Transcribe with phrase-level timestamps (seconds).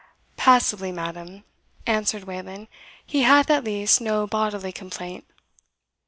[0.35, 1.43] "Passably, madam,"
[1.85, 2.69] answered Wayland;
[3.05, 5.27] "he hath at least no bodily complaint."